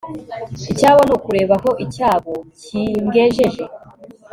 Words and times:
icyabo 0.71 1.01
ni 1.05 1.13
ukureba 1.17 1.53
aho 1.59 1.71
icyago 1.85 2.33
kingejeje 2.61 3.63